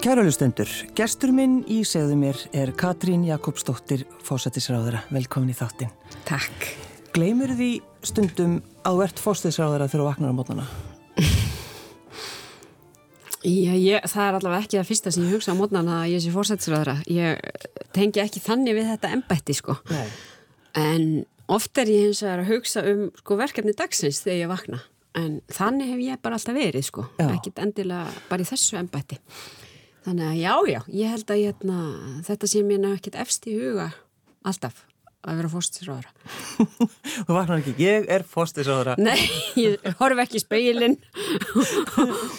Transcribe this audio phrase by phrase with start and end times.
[0.00, 5.02] Kæralustendur, gestur minn í segðu mér er Katrín Jakobsdóttir, fósættisráðara.
[5.12, 5.90] Velkomin í þáttin.
[6.24, 6.64] Takk.
[7.12, 7.68] Gleimur því
[8.08, 8.54] stundum
[8.88, 10.64] að ert fósættisráðara þegar þú vaknar á mótnana?
[13.44, 16.24] Já, ég, það er allavega ekki það fyrsta sem ég hugsa á mótnana að ég
[16.24, 16.98] sé fósættisráðara.
[17.04, 17.46] Ég
[17.92, 19.78] tengi ekki þannig við þetta embætti, sko.
[19.92, 20.10] Nei.
[20.80, 21.08] En
[21.52, 24.84] oft er ég hins vegar að hugsa um sko, verkefni dagsins þegar ég vakna.
[25.20, 27.10] En þannig hef ég bara alltaf verið, sko.
[27.20, 27.34] Já.
[27.34, 29.20] Ekkit endilega bara í þessu embætti.
[30.06, 31.80] Þannig að já, já, ég held að hérna,
[32.24, 33.90] þetta sé mér ekkit efst í huga
[34.48, 34.86] alltaf
[35.20, 36.12] að vera fósættisráðara.
[37.26, 38.94] Þú vaknar ekki, ég er fósættisráðara.
[38.96, 39.18] Nei,
[39.60, 40.96] ég horf ekki í speilin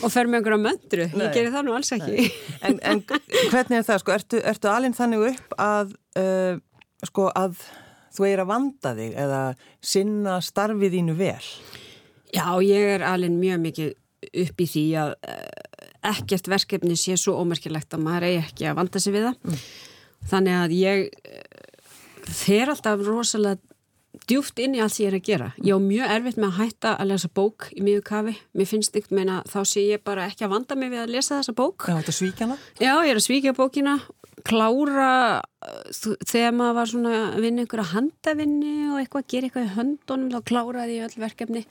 [0.02, 1.06] og fer með einhverja möndru.
[1.12, 2.26] Ég gerir það nú alls ekki.
[2.66, 6.58] En, en hvernig er það, sko, ertu, ertu alinn þannig upp að, uh,
[7.06, 7.62] sko, að
[8.16, 9.42] þú eigir að vanda þig eða
[9.94, 11.52] sinna starfið þínu vel?
[12.32, 13.94] Já, ég er alveg mjög mikið
[14.46, 15.61] upp í því að eh,
[16.12, 19.60] ekkert verkefni sé svo ómerkilegt að maður eigi ekki að vanda sig við það.
[20.32, 21.76] Þannig að ég eh,
[22.30, 23.60] fer alltaf rosalega
[24.28, 25.50] djúft inn í allt sem ég er að gera.
[25.64, 28.34] Ég á mjög erfitt með að hætta að lesa bók í miður kafi.
[28.58, 31.38] Mér finnst ykkur meina þá sé ég bara ekki að vanda mig við að lesa
[31.40, 31.88] þessa bók.
[31.88, 32.58] Já, þetta svíkjana?
[32.78, 33.98] Já, ég er að svíkja bókina,
[34.48, 35.12] klára
[36.28, 40.50] þegar maður var svona að vinna einhverja handavinni og eitthvað, gera eitthvað í höndunum, þá
[40.52, 41.66] kláraði ég öll verkefni.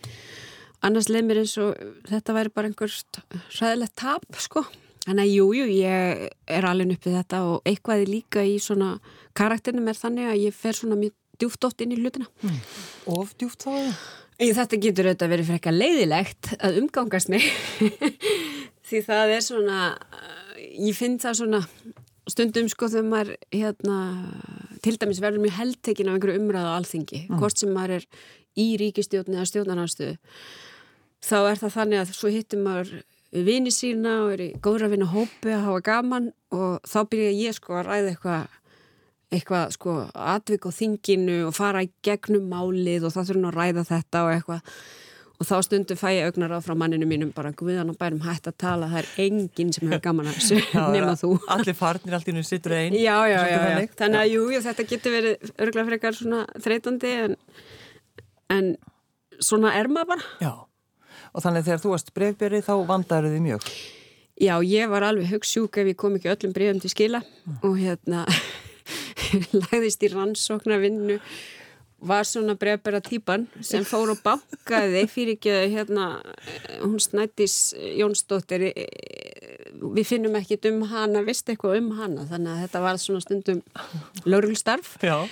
[0.87, 1.75] Annars leið mér eins og
[2.09, 2.95] þetta væri bara einhver
[3.59, 4.65] ræðilegt tap, sko.
[5.05, 6.25] Þannig að jú, jú, ég
[6.57, 8.95] er alveg uppið þetta og eitthvað er líka í svona
[9.37, 12.29] karakterinum er þannig að ég fer svona mjög djúft oft inn í hlutina.
[13.09, 13.73] Of djúft þá?
[14.41, 17.45] Í þetta getur auðvitað verið frekka leiðilegt að umgangast mig
[18.89, 21.61] því það er svona uh, ég finn það svona
[22.31, 23.99] stundum sko þegar maður hérna,
[24.85, 28.09] til dæmis verður mjög heldtekin af einhverju umræðu á alþingi, hvort sem maður er
[28.61, 30.17] í ríkistjórn eða stjórnarnarstöðu
[31.25, 32.95] þá er það þannig að svo hittum maður
[33.31, 37.55] vini sína og er í góðra vinna hópi að hafa gaman og þá byrja ég
[37.55, 38.57] sko að ræða eitthvað
[39.31, 43.87] eitthvað sko atvik á þinginu og fara í gegnum málið og þá þurfum að ræða
[43.87, 44.75] þetta og eitthvað.
[45.41, 48.51] Og þá stundum fæ ég augnar á frá manninu mínum bara guðan og bærum hætt
[48.51, 50.59] að tala það er enginn sem hefur gaman að þessu
[50.97, 51.31] nema þú.
[51.55, 52.99] Allir farnir, allt í nú sittur einn.
[52.99, 54.19] já, já, já, já, þannig.
[54.21, 57.39] að jú, jú, þetta getur verið örgulega frekar svona þreytandi en,
[58.53, 58.69] en
[59.41, 60.29] svona er maður bara.
[60.45, 60.53] Já,
[61.33, 63.71] og þannig þegar þú varst brefberi þá vandaru þið mjög.
[64.41, 67.21] Já, ég var alveg hugssjúk ef ég kom ekki öllum bregðum til skila
[67.61, 68.25] og hérna
[69.67, 71.19] lagðist í rannsóknarvinnu
[72.01, 76.07] var svona brefbera típan sem fór og bankaði fyrir ekki hérna
[76.81, 82.63] hún snættis Jónsdóttir eh, við finnum ekkit um hana, vist eitthvað um hana þannig að
[82.65, 83.61] þetta var svona stundum
[84.25, 85.27] laurulstarf Já.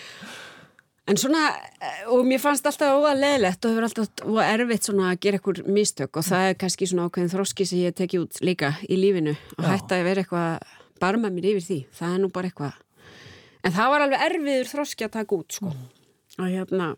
[1.09, 1.43] En svona,
[1.81, 5.71] eh, og mér fannst alltaf óalegilegt og hefur alltaf óa erfitt svona að gera eitthvað
[5.73, 9.35] mistök og það er kannski svona ákveðin þróski sem ég teki út líka í lífinu
[9.57, 9.71] og Já.
[9.73, 12.73] hætta að vera eitthvað bara með mér yfir því, það er nú bara eitthvað.
[13.65, 15.75] En það var alveg erfiður þróski að taka út sko.
[16.39, 16.97] Og hérna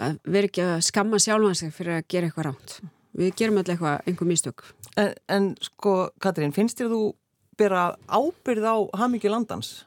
[0.00, 2.78] að vera ekki að skamma sjálfan sig fyrir að gera eitthvað ránt
[3.14, 4.64] við gerum alltaf eitthvað, einhver mistök.
[4.98, 7.02] En, en sko, Katrín, finnst þér þú
[7.58, 9.84] bera ábyrð á hamingju landans?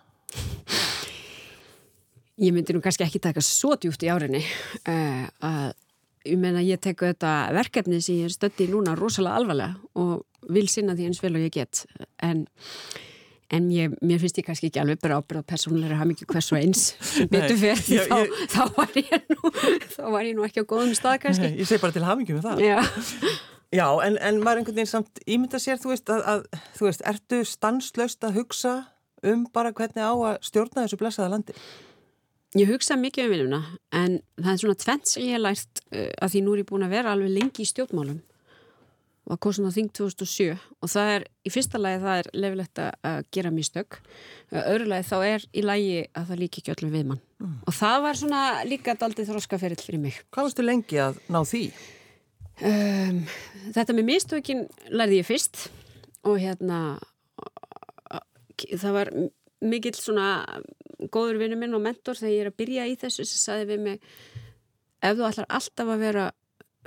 [2.37, 5.71] Ég myndi nú kannski ekki taka svo djúft í árinni uh, að
[6.27, 10.67] ég meina ég teku þetta verkefni sem ég er stötti núna rosalega alvarlega og vil
[10.69, 11.81] sinna því eins vel og ég get.
[12.23, 12.43] En,
[13.55, 16.51] en ég, mér finnst ég kannski ekki alveg bara ábyrð á persónulega hafa mikið hvers
[16.53, 16.83] og eins.
[17.33, 19.53] Betur fyrir því þá, ég- þá, var ég nú,
[19.95, 21.53] þá var ég nú ekki á góðum stað kannski.
[21.57, 22.65] Ég segi bara til hamingju með það.
[22.67, 22.79] Já,
[23.75, 26.45] Já, en, en maður einhvern veginn samt ímynda sér, þú veist, að, að
[26.77, 28.75] þú veist, ertu stanslöst að hugsa
[29.27, 31.55] um bara hvernig á að stjórna þessu blessaða landi?
[32.55, 33.61] Ég hugsa mikið um vinnuna
[33.91, 36.69] en það er svona tvent sem ég hef lært uh, að því nú er ég
[36.71, 38.21] búin að vera alveg lengi í stjórnmálum.
[39.27, 43.09] Var kosin á þing 2007 og það er, í fyrsta lagi það er lefilegt að
[43.09, 43.99] að gera mistök.
[44.55, 47.21] Öðru lagi þá er í lagi að það líki ekki öllum við mann.
[47.67, 50.23] Og það var svona líka daldið þróskaferill fyrir mig.
[50.31, 51.65] Hvað varstu lengi að ná því?
[52.65, 53.21] um,
[53.75, 55.67] þetta með mistökin lærði ég fyrst
[56.27, 56.79] og hérna
[58.57, 59.11] það var
[59.67, 60.45] mikill svona
[61.13, 63.83] góður vinnu minn og mentor þegar ég er að byrja í þessu sem saði við
[63.85, 64.11] mig
[65.05, 66.27] ef þú ætlar alltaf að vera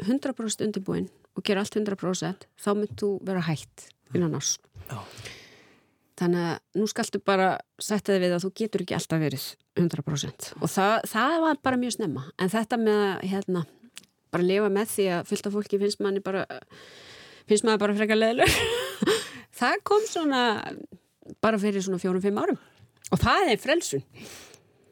[0.01, 4.57] 100% undirbúin og gera allt 100% þá mynd þú vera hætt innan ás
[4.91, 4.99] Já.
[6.19, 9.45] þannig að nú skaltu bara setja þig við að þú getur ekki alltaf verið
[9.79, 12.25] 100% og það, það var bara mjög snemma.
[12.43, 13.63] En þetta með að hérna,
[14.35, 16.45] bara lifa með því að fylgta fólki finnst manni bara
[17.49, 18.59] finnst maður bara frekar leðlur
[19.61, 20.43] það kom svona
[21.43, 22.61] bara fyrir svona fjórum-fimm árum
[23.11, 24.05] og það er frelsun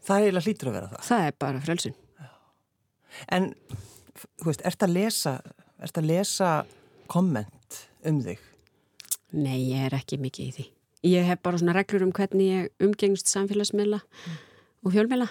[0.08, 1.02] Það er eiginlega hlýtur að vera það.
[1.10, 1.96] það er bara frelsun
[3.34, 3.48] En,
[4.38, 5.32] þú veist, ert að lesa,
[5.82, 6.50] ert að lesa
[7.10, 8.38] komment um þig?
[9.36, 10.66] nei, ég er ekki mikið í því
[11.12, 14.00] ég hef bara svona reglur um hvernig ég umgengst samfélagsmiðla
[14.84, 15.28] og fjölmiðla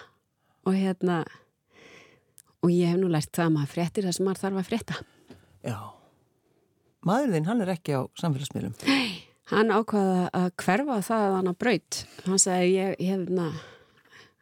[0.67, 1.21] og hérna
[2.63, 4.99] og ég hef nú lært það að maður fréttir það sem maður þarf að frétta
[5.67, 5.77] Já.
[7.07, 8.73] Maðurinn, hann er ekki á samfélagsmiðlum.
[9.51, 11.99] Hann ákvaða að hverfa það að hann að braut.
[12.25, 13.49] Hann sagði ég, ég hefna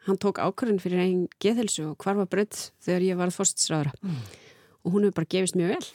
[0.06, 4.20] hann tók ákvörðin fyrir einn geðhelsu og hverfa braut þegar ég var fórstisræðara mm.
[4.84, 5.88] og hún hefur bara gefist mjög vel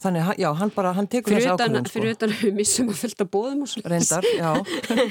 [0.00, 1.92] Þannig, já, hann bara, hann tekur þessi ákvörðun, sko.
[1.92, 4.52] fyrir utan að við missum að fylta bóðum og svo Reyndar, já.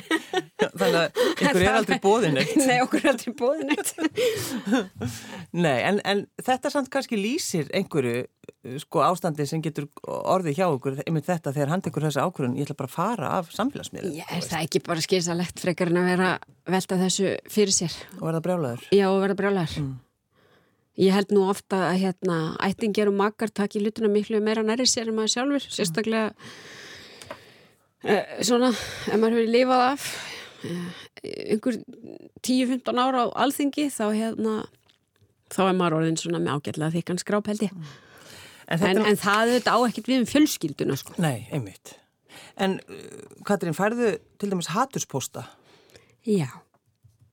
[0.80, 2.56] Þannig að ykkur er aldrei bóðin eitt.
[2.58, 3.94] Nei, okkur er aldrei bóðin eitt
[5.66, 8.26] Nei, en, en þetta samt kannski lýsir einhverju
[8.82, 12.66] sko ástandi sem getur orðið hjá okkur, einmitt þetta þegar hann tekur þessi ákvörðun, ég
[12.66, 16.12] ætla bara að fara af samfélagsmiðlum Já, er það ekki bara skilsalegt frekar en að
[16.16, 16.36] vera
[16.70, 18.88] velta þessu fyrir sér og verða brjálaður.
[18.90, 19.92] Já, og vera brjálæður
[21.00, 25.08] Ég held nú ofta að hérna ættingjar og makar taki hlutina miklu meira næri sér
[25.08, 26.34] en maður sjálfur, sérstaklega
[28.04, 28.72] uh, svona,
[29.08, 30.08] ef maður hefur lifað af
[30.68, 30.90] uh,
[31.24, 31.80] einhver
[32.44, 34.58] 10-15 ára á alþingi þá hérna
[35.54, 37.74] þá er maður orðin svona með ágætlega þykkan skráp held ég.
[37.74, 41.16] En En, þetta, en það þetta á ekkert við um fjölskylduna sko.
[41.18, 41.96] nei, einmitt.
[42.60, 45.48] En uh, Katrín, færðu til dæmis haturspósta?
[46.28, 46.52] Já,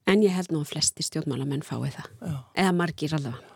[0.07, 2.09] en ég held nú að flesti stjórnmálamenn fái það.
[2.23, 2.37] Já.
[2.63, 3.53] Eða margir allavega.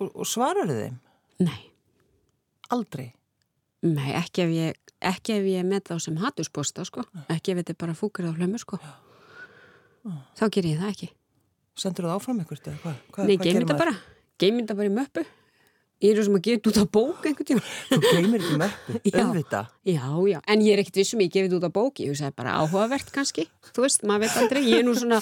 [0.00, 0.98] Og, og svarar þið þeim?
[1.46, 1.60] Nei,
[2.74, 3.08] Aldrei.
[3.82, 4.78] nei, ekki ef ég,
[5.12, 7.04] ekki ef ég met þá sem hatursposta, sko.
[7.32, 8.78] Ekki ef þetta er bara fúkur á hlömmu, sko.
[10.38, 11.10] Þá ger ég það ekki.
[11.80, 12.60] Sendur það áfram ykkur?
[12.64, 12.96] Eða hvað?
[13.14, 13.78] Hvað, Nei, geymir maður?
[13.84, 13.94] bara.
[14.40, 15.24] Geymir þetta bara í möppu.
[16.00, 17.62] Ég er sem að gefa þetta út á bók einhvern tíma.
[17.90, 17.96] Þú
[18.40, 19.18] ekki möppu, Já.
[19.20, 19.60] auðvita.
[19.84, 22.54] Já, já, en ég er ekkert vissum ég gefið út á bóki, ég hugsaði bara
[22.60, 23.44] áhugavert kannski,
[23.74, 25.18] þú veist, maður veit aldrei, ég er nú svona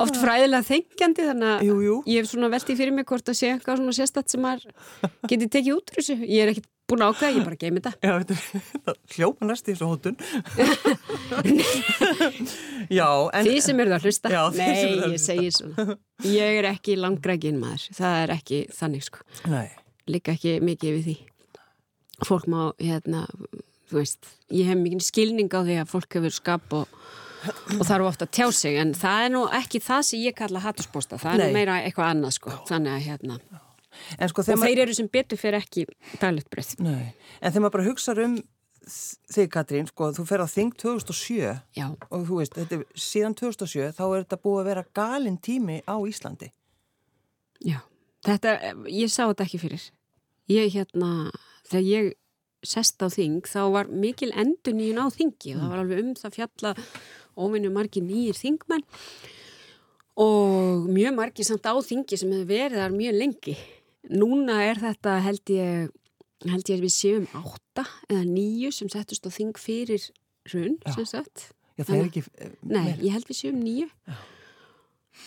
[0.00, 1.96] oft fræðilega þengjandi þannig að Jú, jú.
[2.08, 4.64] ég hef svona veltið fyrir mig hvort að sé eitthvað svona sérstætt sem maður
[5.32, 7.92] geti tekið út úr þessu, ég er ekkert búin að ákveða, ég bara geimi þetta.
[8.04, 8.36] Já, þetta
[9.16, 9.86] hljópa næst í þessu
[13.32, 13.46] en...
[13.46, 15.96] Þið sem eru að hlusta, Já, nei, að ég segi svona,
[16.28, 19.18] ég er ekki langrækin maður, það er ekki þannig sko,
[19.48, 19.68] Nei,
[20.10, 21.16] líka ekki mikið við því.
[22.26, 23.26] Fólk má, hérna,
[23.90, 27.02] þú veist, ég hef mikið skilning á því að fólk hefur skap og
[27.42, 30.62] og þarf ofta að tjá sig en það er nú ekki það sem ég kalla
[30.62, 31.44] hattuspósta það er Nei.
[31.44, 33.38] nú meira eitthvað annað sko þannig að hérna,
[34.30, 35.86] sko og þeir eru sem betur fyrir ekki
[36.22, 38.36] daglegt breyð Nei, en þegar maður bara hugsa um
[38.82, 43.36] þig Katrín, sko, þú fer á Þing 2007 já, og þú veist, þetta er síðan
[43.38, 46.50] 2007 þá er þetta búið að vera galin tími á Íslandi.
[47.62, 47.78] já
[48.26, 48.56] þetta,
[48.90, 49.84] ég sá þetta ekki fyrir.
[50.52, 51.30] Ég hérna,
[51.70, 52.10] þegar ég
[52.66, 56.36] sest á þing, þá var mikil endur nýjun á þingi, það var alveg um það
[56.38, 56.74] fjalla
[57.42, 58.84] óvinnu margir nýjir þingmenn
[60.22, 63.56] og mjög margir samt á þingi sem hefur verið þar mjög lengi.
[64.12, 65.90] Núna er þetta held ég
[66.42, 70.08] held ég að við séum átta eða nýju sem settust á þing fyrir
[70.50, 70.94] hrun, Já.
[70.96, 71.48] sem sagt.
[71.78, 72.22] Já, það er ekki...
[72.42, 73.86] eh, Nei, ég held við séum nýju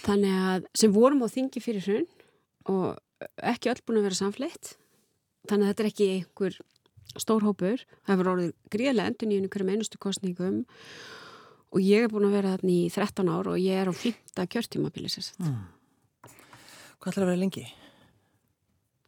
[0.06, 2.06] Þannig að sem vorum á þingi fyrir hrun
[2.72, 4.75] og ekki öll búin að vera samfleitt
[5.50, 6.57] þannig að þetta er ekki einhver
[7.15, 10.60] stór hópur, það hefur orðið gríðlega endur nýjum hverjum einustu kostningum
[11.75, 14.48] og ég er búin að vera þarna í 13 ár og ég er á fymta
[14.51, 15.39] kjörtímabili satt.
[17.00, 17.65] Hvað ætlar að vera lengi?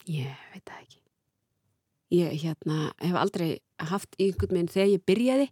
[0.08, 1.00] Ég veit það ekki.
[2.16, 3.48] Ég hérna, hef aldrei
[3.90, 5.48] haft einhvern veginn þegar ég byrjaði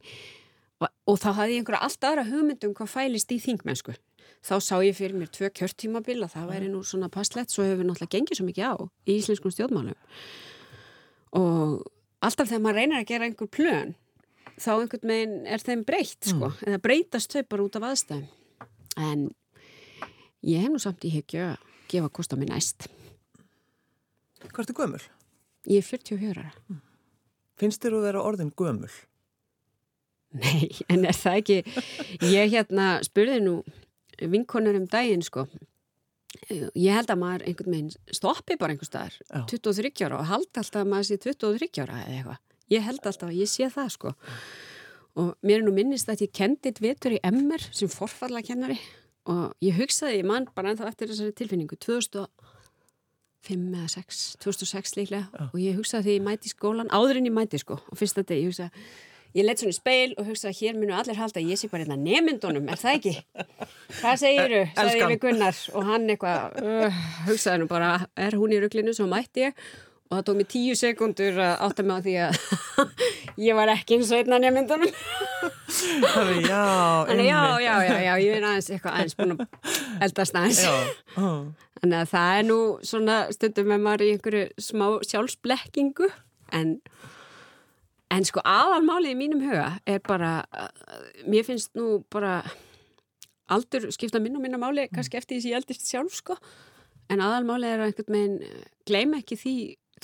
[0.80, 3.96] og, og þá hafði ég einhverja allt aðra hugmyndum hvað fælist í þingmennsku.
[4.46, 7.80] Þá sá ég fyrir mér tvö kjörtímabil að það væri nú svona passlegt, svo hefur
[7.80, 8.74] við náttúrulega gengið svo mikið á
[9.10, 9.96] í íslenskum stjórnmálum.
[11.40, 11.80] Og
[12.22, 13.96] alltaf þegar maður reynir að gera einhver plön,
[14.62, 18.28] þá einhvern veginn er þeim breytt, sko, eða breytast þau bara út af aðstæðum.
[19.02, 19.24] En
[20.46, 22.86] ég hef nú samt í hyggju að gefa kost á mig næst.
[24.46, 25.02] Hvað ertu gömul?
[25.66, 26.54] Ég er 44 ára.
[27.58, 28.94] Finnst þér að vera orðin gömul?
[30.36, 31.58] Nei, en er það ekki,
[32.28, 33.56] ég hérna spurði nú
[34.22, 35.46] vinkonur um daginn sko,
[36.50, 39.46] ég held að maður einhvern veginn stoppi bara einhver staðar, Já.
[39.52, 42.42] 23 ára og haldi alltaf að maður sé 23 ára eða eitthvað,
[42.76, 44.14] ég held alltaf að ég sé það sko.
[45.16, 48.78] Og mér er nú minnist að ég kendit vetur í MR sem forfalla kennari
[49.32, 55.48] og ég hugsaði, ég man bara ennþá eftir þessari tilfinningu, 2005 eða 6, 2006 líklega
[55.54, 58.20] og ég hugsaði því ég mæti í skólan, áður en ég mæti sko og fyrst
[58.20, 58.86] þetta, ég hugsaði
[59.36, 61.84] Ég leitt svona í speil og hugsaði að hér munu allir halda ég sé bara
[61.84, 63.16] hérna nemyndunum, er það ekki?
[64.00, 64.62] Hvað segiru?
[64.70, 65.12] Sagði ég Elskan.
[65.12, 69.50] við Gunnar og hann eitthvað, uh, hugsaði nú bara, er hún í ruglinu, svo mætti
[69.50, 69.66] ég
[70.06, 72.36] og það tók mér tíu sekundur að átta mig á því að
[73.48, 74.92] ég var ekki eins og einn af nemyndunum.
[75.76, 76.64] Þannig, já,
[77.32, 79.42] já, já, já, ég er aðeins eitthvað aðeins búin að
[80.06, 80.62] eldast aðeins.
[81.16, 86.12] Þannig að það er nú svona stundum með maður í einhverju smá sjálfsblekkingu
[86.56, 86.78] en,
[88.16, 90.70] En sko aðalmálið í mínum huga er bara, uh,
[91.28, 92.38] mér finnst nú bara
[93.52, 96.38] aldur skipta minn og minna máli, kannski eftir því sem ég eldist sjálf sko,
[97.12, 99.56] en aðalmálið er að einhvern veginn uh, gleyma ekki því,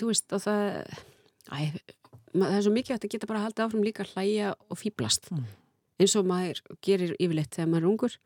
[0.01, 0.99] þú veist, og það,
[1.47, 1.57] æ,
[2.35, 5.31] það er svo mikið að þetta geta bara haldið áfram líka að hlæja og fýblast,
[5.31, 5.49] mm.
[6.03, 8.19] eins og maður gerir yfirleitt þegar maður er ungur,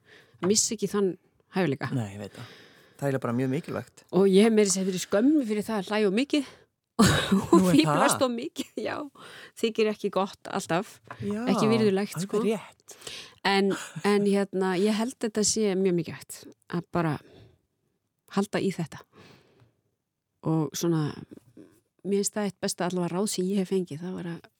[0.49, 1.15] missi ekki þann
[1.55, 1.93] hæfileika.
[1.95, 2.53] Nei, ég veit það.
[2.95, 4.05] Það er bara mjög mikilvægt.
[4.15, 6.53] Og ég hef meiri sér fyrir skömmi fyrir það að hlæja og mikið
[7.01, 8.95] og fýblast og mikið, já,
[9.59, 12.41] þykir ekki gott alltaf, Já, ekki virðulegt sko.
[13.45, 13.73] En,
[14.07, 16.37] en hérna, ég held þetta sé mjög mikið hægt
[16.73, 17.15] að bara
[18.35, 19.03] halda í þetta
[20.45, 21.09] og svona
[22.05, 24.51] mér finnst það eitt besta allavega ráð sem ég hef fengið það var að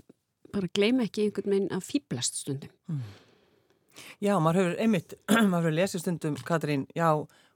[0.56, 3.04] bara gleyma ekki einhvern veginn að fýblast stundum
[4.20, 5.15] Já, maður hefur einmitt,
[5.51, 7.10] maður hefur lesið stundum, Katrín, já,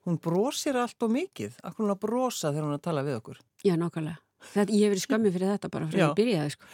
[0.07, 1.57] hún brosir allt og mikið.
[1.67, 3.41] Akkur hún að brosa þegar hún að tala við okkur.
[3.65, 4.21] Já, nákvæmlega.
[4.39, 6.05] Þetta, ég hef verið skömmið fyrir þetta bara frá Já.
[6.08, 6.69] að byrjaði sko.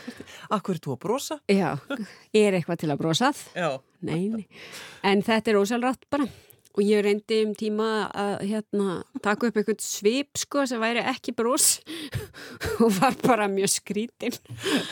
[0.56, 1.38] Akkur er þú að brosa?
[1.50, 1.70] Já,
[2.36, 3.40] er eitthvað til að brosað?
[3.56, 3.70] Já.
[4.06, 4.44] Nei, nei.
[5.06, 6.28] En þetta er ósælrætt bara.
[6.76, 11.32] Og ég reyndi um tíma að hérna, taka upp eitthvað svip sko sem væri ekki
[11.32, 11.78] bros
[12.84, 14.36] og var bara mjög skrítin.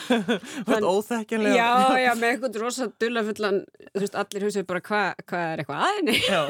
[0.65, 1.59] Þetta óþekkinlega.
[1.61, 3.61] Já, já, með eitthvað rosa dullafullan,
[4.01, 6.17] allir hugsaðu bara hvað hva er eitthvað aðinni.
[6.25, 6.41] Já.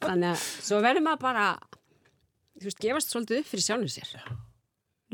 [0.00, 1.50] Þannig að svo verður maður bara,
[2.56, 4.16] þú veist, gefast svolítið upp fyrir sjálfum sér.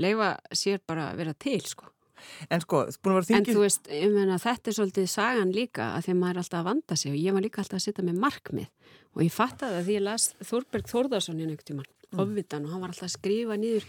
[0.00, 1.90] Leifa sér bara að vera til, sko.
[2.50, 6.14] En sko, vera En þú veist, ég meina, þetta er svolítið sagan líka að því
[6.14, 8.22] að maður er alltaf að vanda sig og ég var líka alltaf að setja með
[8.24, 8.70] markmið.
[9.16, 12.22] Og ég fattaði að því ég las Þorberg Þórðarsson í einhvern tíman, mm.
[12.24, 13.86] ofvitan og hann var alltaf að skrifa nýður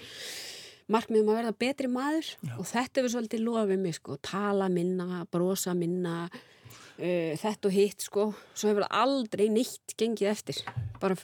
[0.96, 2.34] markmið um að verða betri maður.
[2.58, 7.76] Og þetta hefur svolítið loðað við mig, sko, tala minna, brosa minna, uh, þetta og
[7.76, 10.62] hitt, sko, svo hefur aldrei neitt gengið eftir,
[11.02, 11.20] bara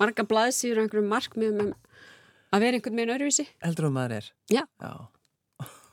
[0.00, 1.74] marga blaðsýður og einhverjum markmiðum um
[2.54, 3.46] að vera einhvern veginn öruvísi.
[3.64, 4.30] Heldur um maður er.
[4.52, 4.62] Já.
[4.82, 4.92] Já.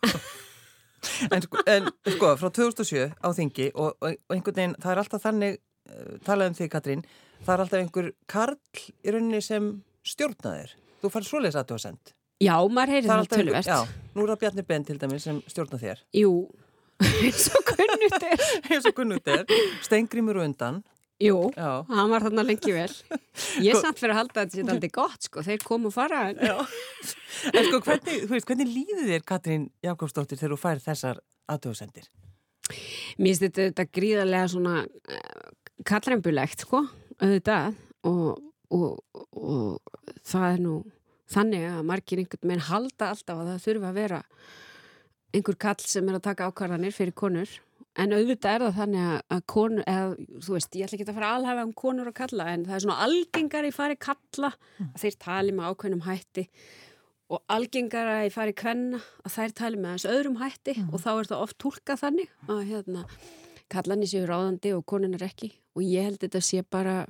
[1.34, 5.26] en, sko, en sko, frá 2007 á þingi og, og, einhvern veginn, það er alltaf
[5.26, 7.06] þannig, uh, talað um þig Katrín,
[7.42, 9.72] það er alltaf einhver karl í rauninni sem
[10.08, 10.76] stjórnaðir.
[11.02, 12.16] Þú fær svoleiðis aðtöðasend.
[12.42, 13.70] Já, maður heyri það einhver, tölvert.
[13.70, 16.02] já, nú er það Bjarni Ben til dæmis sem stjórna þér.
[16.18, 16.32] Jú,
[17.22, 18.46] eins og kunnugt er.
[18.72, 19.30] eins og kunnut
[19.86, 20.82] steingrimur og undan.
[21.22, 21.86] Jú, Já.
[21.86, 22.90] hann var þarna lengi vel.
[23.62, 25.44] Ég er samt fyrir að halda að þetta sé aldrei gott, sko.
[25.46, 26.24] Þeir komu fara.
[26.32, 26.40] En...
[27.68, 32.10] Sko, hvernig, veist, hvernig líður þér Katrín Jakobsdóttir þegar þú fær þessar aðtöðasendir?
[33.22, 35.46] Mér finnst þetta, gríðarlega svona uh,
[35.88, 36.84] kallrembulegt, sko,
[37.22, 37.78] auðvitað.
[38.10, 38.42] Og,
[38.74, 40.76] og, og það er nú
[41.32, 44.22] þannig að margir einhvern veginn halda alltaf að það þurfa að vera
[45.32, 47.52] einhver kall sem er að taka ákvarðanir fyrir konur.
[48.00, 51.32] En auðvitað er það þannig að- konur, eða þú veist, ég ætla ekki að fara
[51.36, 55.18] alhafa um konur að kalla, en það er svona algengar í fari kalla að þeir
[55.20, 56.46] tali með ákveðnum hætti
[57.32, 61.12] og algengar að í fari kvenna að þær tali með þessu öðrum hætti og þá
[61.20, 63.04] er það oft tólkað þannig að hérna,
[63.72, 67.06] kallanir séu ráðandi og konun er ekki og ég held þetta sé bara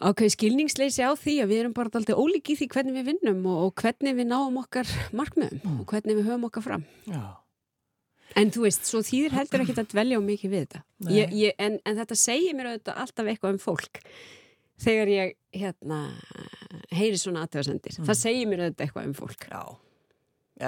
[0.00, 3.46] ákveði skilningsleysi á því að við erum bara alltaf ólík í því hvernig við vinnum
[3.48, 6.84] og, og hvernig við náum okkar markmiðum og hvernig við höfum okkar fram.
[7.08, 7.22] Já.
[8.36, 10.80] En þú veist, svo þýðir heldur ekki að dvelja á mikið við þetta.
[11.14, 14.00] Ég, ég, en, en þetta segir mér auðvitað alltaf eitthvað um fólk
[14.82, 16.00] þegar ég hérna,
[16.92, 17.96] heyri svona aðtöðasendir.
[18.02, 19.46] Það segir mér auðvitað eitthvað um fólk.
[19.48, 19.62] Já,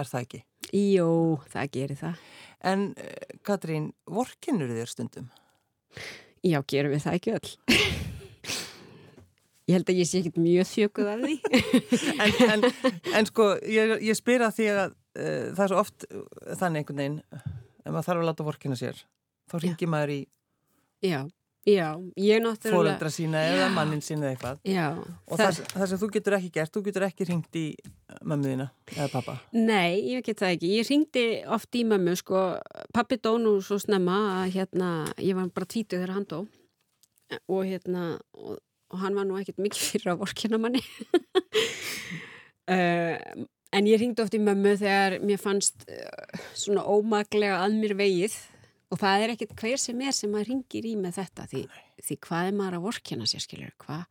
[0.01, 0.43] er það ekki?
[0.69, 1.11] Jó,
[1.53, 2.25] það gerir það.
[2.73, 5.29] En eh, Katrín, vorkinnur þér stundum?
[6.45, 7.53] Já, gerum við það ekki öll.
[9.69, 11.35] Ég held að ég sé ekkert mjög þjökuð af því.
[12.25, 16.09] En, en, en sko, ég, ég spyr að því að uh, það er svo oft
[16.09, 16.25] uh,
[16.63, 17.21] þannig einhvern veginn,
[17.85, 19.05] ef maður þarf að láta vorkina sér,
[19.51, 20.21] þá ringir maður í
[20.99, 21.29] Já,
[21.63, 22.75] já, ég náttúrulega...
[22.75, 24.63] fóreldra sína eða mannin sína eða eitthvað.
[24.67, 24.87] Já,
[25.31, 27.67] Og það, það sem þú getur ekki gert, þú getur ekki ringt í
[28.27, 29.37] mömmuðina eða pappa.
[29.55, 30.71] Nei, ég get það ekki.
[30.75, 32.41] Ég ringdi oft í mömmu, sko,
[32.97, 34.89] pappi dó nú svo snemma að hérna,
[35.23, 36.41] ég var bara tvítuð þegar hann dó
[37.39, 38.59] og hérna, og,
[38.91, 40.83] og hann var nú ekkert mikið fyrir að vorkina manni.
[42.67, 43.15] uh,
[43.75, 48.37] en ég ringdi oft í mömmu þegar mér fannst uh, svona ómaglega að mér vegið
[48.89, 51.65] og það er ekkert hver sem er sem maður ringir í með þetta því,
[52.05, 54.07] því hvað er maður að vorkina sér, skilur, hvað?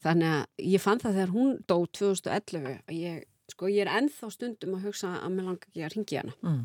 [0.00, 4.30] Þannig að ég fann það þegar hún dó 2011 og ég, sko, ég er ennþá
[4.32, 6.36] stundum að hugsa að mér langar ekki að ringi hana.
[6.40, 6.62] Mm.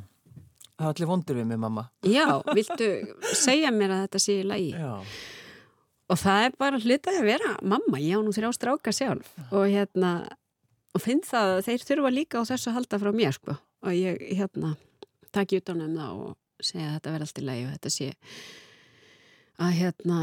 [0.75, 1.83] Það er allir vondur við mig, mamma.
[2.03, 2.87] Já, viltu
[3.37, 4.71] segja mér að þetta sé í lagi?
[4.75, 4.95] Já.
[6.05, 9.69] Og það er bara hlutað að vera mamma, ég á nú þrjá stráka sjálf og
[9.71, 10.11] hérna,
[10.95, 13.95] og finn það að þeir þurfa líka á þessu að halda frá mér, sko, og
[13.95, 14.75] ég, hérna,
[15.35, 18.11] taki utan um það og segja að þetta verði allt í lagi og þetta sé
[19.55, 20.19] að hérna,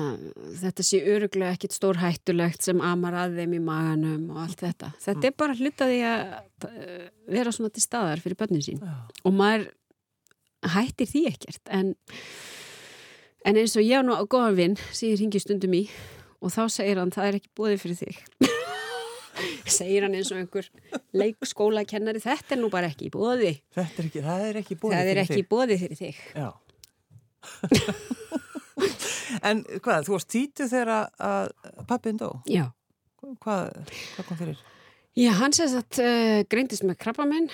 [0.61, 4.91] þetta sé öruglega ekkit stór hættulegt sem amar að þeim í maganum og allt þetta.
[5.01, 6.35] Þetta er bara hlutaði að
[6.69, 8.83] uh, vera svona til staðar fyrir börnin sín.
[8.85, 8.99] Já.
[9.25, 9.71] og maður
[10.75, 11.63] hættir því ekkert.
[11.73, 11.95] En,
[13.49, 15.87] en eins og ég á góðan vinn sem ég ringi stundum í
[16.43, 18.59] og þá segir hann það er ekki búið fyrir þig
[19.79, 20.69] segir hann eins og einhver
[21.17, 25.41] leikskóla kennari þetta er nú bara ekki búið það er ekki búið það er ekki
[25.41, 25.49] þig.
[25.51, 26.17] búið fyrir þig.
[26.37, 26.49] Já.
[29.43, 31.53] En hvað, þú varst títu þegar að
[31.89, 32.29] pappin dó?
[32.51, 32.67] Já,
[33.23, 33.69] Hvað,
[34.17, 34.63] hvað kom fyrir?
[35.15, 37.51] Já, hann sést að uh, greindist með krabbamenn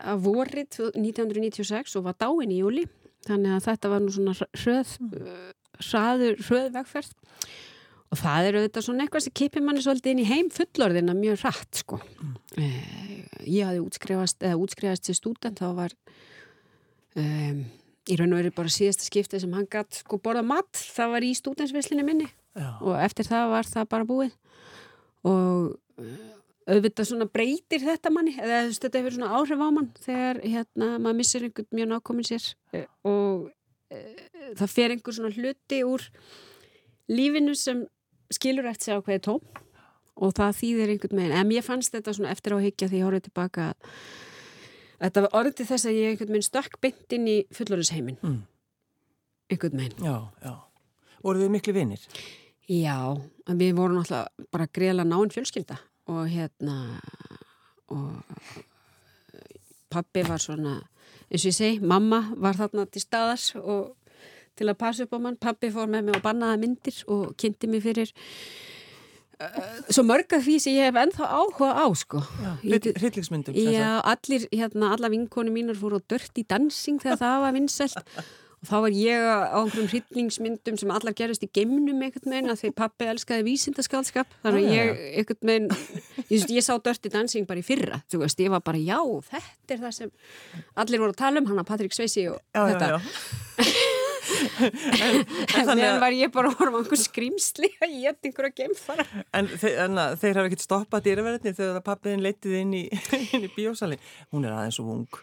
[0.00, 2.86] að vorið 1996 og var dáin í júli
[3.28, 5.52] þannig að þetta var nú svona hröð uh,
[5.84, 7.12] hraður, hröð vegferð
[8.12, 11.40] og það er auðvitað svona eitthvað sem kipir manni svolítið inn í heim fullorðina mjög
[11.44, 12.00] hratt sko.
[12.58, 12.68] Uh,
[13.46, 15.96] ég hafði útskrifast eða útskrifast til stúdent þá var
[17.18, 17.64] um,
[18.04, 21.26] í raun og veru bara síðasta skipti sem hann gætt sko borða mat það var
[21.26, 22.28] í stúdentsveslinu minni.
[22.54, 24.38] Já, og eftir það var það bara búið.
[25.24, 26.34] Og uh,
[26.70, 31.18] auðvitað svona breytir þetta manni eða þetta hefur svona áhrif á mann þegar hérna maður
[31.20, 32.46] missir einhvern mjög nákomin sér.
[32.72, 33.50] Eh, og
[33.92, 34.00] e,
[34.56, 36.06] það fer einhver svona hluti úr
[37.08, 37.84] lífinu sem
[38.32, 39.40] skilur eftir sig á hverju tóm
[40.14, 43.00] og það þýðir einhvern meginn en ég fannst þetta svona eftir á að higgja því
[43.00, 47.16] ég horfði tilbaka að þetta var orðið til þess að ég einhvern meginn stökk beint
[47.18, 48.40] inn í fullorðisheimin Mm.
[49.50, 50.54] einhvern meginn já, já.
[51.24, 52.00] Voru þið miklu vinir?
[52.68, 52.96] Já,
[53.48, 55.76] við vorum alltaf bara greiðlega náinn fjölskylda
[56.08, 57.00] og hérna
[57.92, 58.22] og
[59.92, 60.78] pappi var svona
[61.30, 63.94] eins og ég segi, mamma var þarna til staðars og
[64.58, 67.70] til að passa upp á mann, pappi fór með mig og bannaði myndir og kynnti
[67.72, 68.12] mig fyrir
[69.40, 69.58] uh,
[69.90, 72.22] svo mörg af því sem ég hef ennþá áhuga á sko.
[72.62, 73.56] Hryllingsmyndum?
[73.74, 78.16] Já, allir, hérna, alla vinkonu mínar fóru á Dirty Dancing þegar það var vinsælt.
[78.64, 82.62] Og þá var ég á einhverjum hryllingsmyndum sem allar gerist í geimnum einhvern veginn að
[82.62, 85.66] því pappi elskaði vísindaskaldskap þannig að Já, ég einhvern veginn
[86.30, 88.96] ég, ég sá Dirty Dancing bara í fyrra þú veist, ég var bara já,
[89.28, 90.14] þetta er það sem
[90.80, 92.88] allir voru að tala um, hann að Patrik Sveisi og Já, já, þetta.
[92.88, 93.68] já.
[94.64, 98.56] en, en, meðan var ég bara að horfa á einhver skrýmsli að ég geta einhverja
[98.62, 102.84] geimfara en, en þeir hafa ekkert stoppað dýraverðinni þegar pappiðin leitið inn í,
[103.44, 104.02] í bíósalinn.
[104.34, 105.20] Hún er aðeins og ung.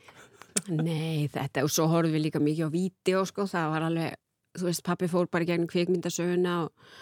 [0.72, 4.20] Nei, þetta, og svo horfum við líka mikið á vídeo, sko, það var alveg,
[4.60, 6.94] þú veist, pappi fór bara í gegnum kvikmyndasöguna og,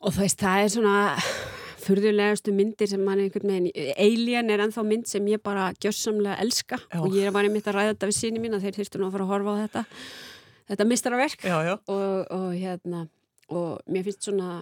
[0.00, 0.96] og þú veist, það er svona
[1.86, 6.80] furðulegastu myndir sem mann einhvern veginn, Alien er ennþá mynd sem ég bara gjössamlega elska
[6.80, 7.00] Já.
[7.02, 9.08] og ég er bara einmitt að ræða þetta við síni mín að þeir þurftu nú
[9.08, 9.84] að fara að horfa á þetta,
[10.70, 10.88] þetta
[11.66, 11.74] já.
[11.76, 13.06] og, og hérna,
[13.52, 14.58] og mér finnst svona,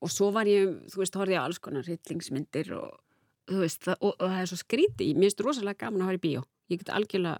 [0.00, 2.98] og svo var ég, þú veist, horfði ég á alls konar hryllingsmyndir og
[3.50, 6.20] þú veist, það, og, og það er svo skríti, mér finnst rosalega gaman að horfa
[6.20, 6.44] í bíó.
[6.70, 7.38] Ég get algjörlega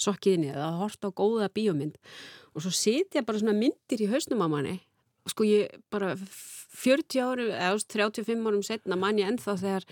[0.00, 1.98] sokkið inn í það að horfa á góða bíómynd.
[2.54, 4.78] Og svo setja bara svona myndir í hausnum á manni
[5.28, 6.14] sko ég bara
[6.80, 9.86] 40 árum, eða þú veist, 35 árum setna man ég ennþá þegar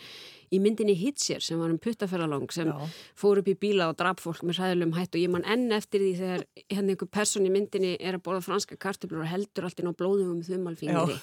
[0.55, 2.87] í myndinni Hitcher sem var um puttaferðalong sem Já.
[3.19, 6.05] fór upp í bíla og draf fólk með hræðilegum hætt og ég man enn eftir
[6.05, 9.83] því þegar hérna einhver person í myndinni er að borða franska kartöflur og heldur allt
[9.83, 11.19] inn á blóðum um þumalfingri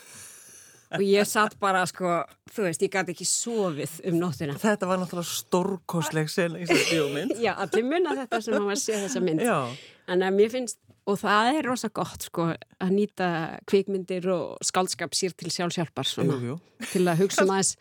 [0.95, 2.21] og ég satt bara sko,
[2.53, 4.55] þú veist, ég gæti ekki sofið um nóttina.
[4.61, 7.35] Þetta var náttúrulega stórkostleg sen í þessu bíómynd.
[7.41, 9.43] Já, allir munna þetta sem hafa séð þessa mynd.
[9.45, 9.57] Já,
[10.13, 12.47] en að mér finnst, og það er rosa gott sko,
[12.81, 13.27] að nýta
[13.69, 16.85] kvikmyndir og skaldskap sér til sjálfsjálpar svona, jú, jú.
[16.91, 17.75] til að hugsa um aðeins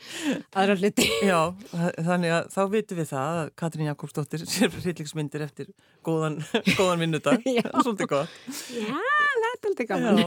[0.53, 1.39] aðra hluti Já,
[1.73, 5.71] þa- þannig að þá vitum við það að Katrín Jakobsdóttir sér hryllingsmyndir eftir
[6.05, 6.37] góðan,
[6.79, 7.47] góðan vinnudag.
[7.81, 8.35] Svolítið gott.
[8.77, 10.27] Já, það er aldrei gaman Já,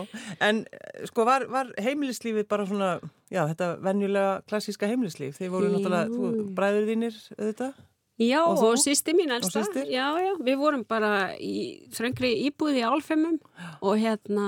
[0.49, 2.89] en eh, sko var, var heimilislífið bara svona,
[3.29, 7.77] já þetta venjulega klassíska heimilislíf, þeir voru náttúrulega, þú, bræður þínir auðvitað?
[8.17, 9.61] Já, Og og, sýsti mín elsta.
[9.85, 13.35] Já, já, við vorum bara í þröngri íbúði álfemum
[13.81, 14.47] og hérna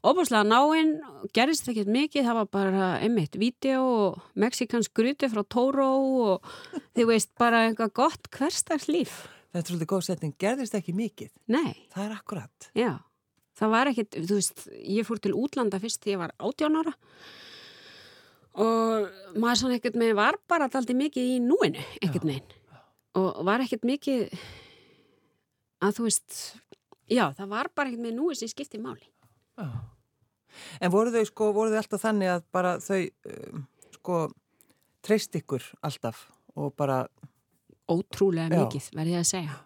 [0.00, 0.94] óbúslega náinn,
[1.36, 5.90] gerðist ekkert mikið, það var bara einmitt vídeo og mexikansk gruti frá Tóró
[6.32, 6.48] og
[6.96, 9.18] þið veist bara eitthvað gott hverstagslíf.
[9.50, 12.70] Þetta er svolítið góð setning, gerðist ekki mikið, Nei, það er akkurat.
[12.72, 12.92] já,
[13.60, 16.94] það var ekkert, þú veist, ég fór til útlanda fyrst þegar ég var 18 ára.
[18.60, 22.56] Og maður svona ekkert með var bara daldi mikið í núinu, ekkert meginn
[23.18, 24.34] og var ekkert mikið
[25.80, 26.36] að þú veist
[27.10, 29.06] já, það var bara ekkert með núi sem skipti máli
[29.60, 29.70] Já.
[30.82, 34.20] En voru þau sko, voru þau alltaf þannig að bara þau um, sko
[35.06, 36.24] treyst ykkur alltaf
[36.58, 37.04] og bara,
[37.90, 38.64] ótrúlega Já.
[38.64, 39.58] mikið, verði ég að segja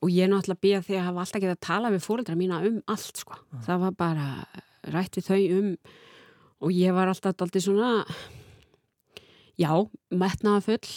[0.00, 2.60] og ég er náttúrulega býða því að hafa alltaf getað að tala við fóreldra mína
[2.66, 4.26] um allt sko, það var bara
[4.94, 5.70] rætt við þau um
[6.60, 7.92] og ég var alltaf alltaf svona
[9.60, 9.72] já,
[10.10, 10.92] metnaða full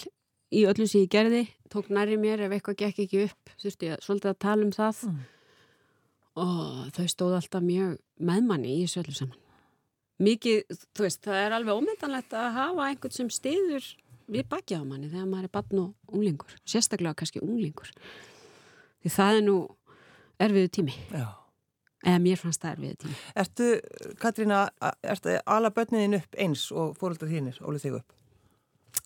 [0.54, 4.04] í öllu sem ég gerði, tók næri mér ef eitthvað gekk ekki upp, þurfti ég
[4.06, 5.22] svolítið að tala um það Mm.
[6.36, 9.39] og þau stóð alltaf mjög með manni í þessu öllu saman
[10.24, 10.63] mikið,
[10.96, 13.86] þú veist, það er alveg ómyndanlegt að hafa einhvern sem stiður
[14.32, 17.89] við bakið á manni þegar maður er barn og unglingur sérstaklega kannski unglingur
[19.04, 19.56] því það er nú
[20.39, 21.26] erfiðu tími Já.
[22.06, 23.70] eða mér fannst það erfiðu tími Ertu,
[24.22, 24.62] Katrína,
[25.04, 28.16] ertu ala börniðin upp eins og fóruldar þínir, ólið þig upp?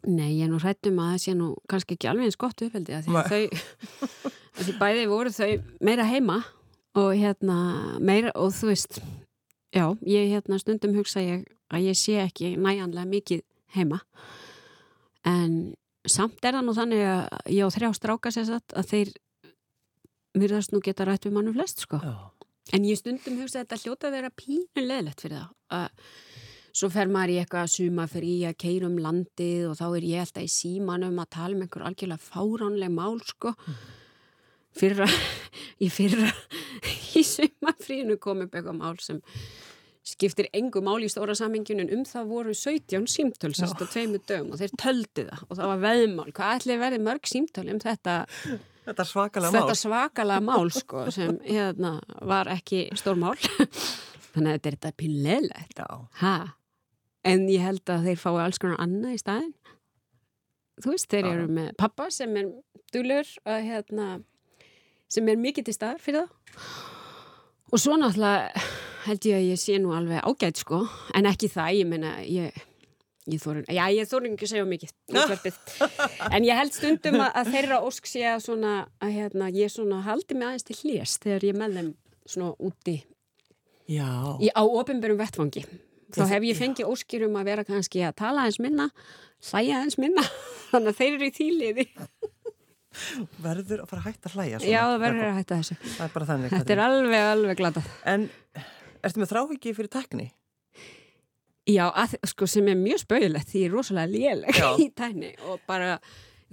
[0.05, 2.93] Nei, ég er nú hrættum að það sé nú kannski ekki alveg eins gott uppeldi
[2.93, 3.39] að því þau
[4.57, 5.49] að því bæði voru þau
[5.89, 6.37] meira heima
[6.97, 7.57] og hérna
[7.97, 8.99] meira og þú veist
[9.73, 13.43] já, ég hérna stundum hugsa ég að ég sé ekki næjanlega mikið
[13.75, 13.99] heima
[15.27, 15.75] en
[16.07, 19.13] samt er það nú þannig að ég á þrjá stráka sér satt að þeir
[20.37, 22.15] virðast nú geta rætt við mannum flest sko Já.
[22.75, 25.51] En ég stundum hugsa að þetta hljóta að vera pínulegilegt fyrir það.
[25.77, 25.87] Að
[26.77, 30.07] svo fer maður í eitthvað suma fyrir í að keira um landið og þá er
[30.11, 33.53] ég alltaf í símanum að tala um einhver algjörlega fáránleg mál, sko.
[34.77, 35.07] Fyrra,
[35.85, 36.29] í fyrra,
[37.17, 39.23] í sumafrínu kom upp eitthvað mál sem
[40.07, 44.21] skiptir engu mál í stóra samhengjun en um það voru 17 símtöl sérst á tveimu
[44.23, 46.29] dögum og þeir töldu það og það var veðmál.
[46.37, 48.13] Hvað ætli verði mörg símtöl um þetta
[48.87, 49.57] Þetta svakalega mál.
[49.65, 51.89] þetta svakalega mál sko sem hérna
[52.29, 53.33] var ekki stór mál
[54.31, 55.89] þannig að þetta er þetta pínleilegt Já.
[56.21, 56.35] ha
[57.33, 59.53] en ég held að þeir fái alls konar annað í staðin
[60.83, 62.51] þú veist, þeir eru með pappa sem er
[62.93, 64.09] dulur að hérna
[65.11, 66.67] sem er mikið til staðar fyrir það
[67.71, 68.65] og svo náttúrulega
[69.07, 70.81] held ég að ég sé nú alveg ágætt sko.
[71.15, 72.65] En ekki það, ég meina ég
[73.27, 75.55] Ég þóru, já, ég þóru ekki að segja mikið útvarpið.
[76.31, 79.97] en ég held stundum að, að þeirra ósk sé að svona að hérna, ég svona
[80.05, 81.89] haldi mig aðeins til hlýjast þegar ég með þeim
[82.23, 82.93] svona úti
[83.91, 84.07] Já.
[84.39, 85.65] í, á opinberum vettfangi
[86.15, 88.87] þá hef ég fengið óskir um að vera kannski að tala aðeins minna,
[89.51, 90.25] hlæja aðeins minna
[90.71, 91.87] þannig að þeir eru í þýliði
[93.43, 94.71] Verður að fara að hætta að hlæja svona.
[94.71, 96.53] Já, það verður að hætta þessu Það er bara þannig.
[96.55, 98.23] Þetta er alveg, alveg glatað En
[99.05, 100.25] ertu með þráhyggi fyrir tekni?
[101.67, 105.59] Já, að, sko sem er mjög spauðilegt því ég er rosalega léleg í tæni og
[105.67, 105.97] bara,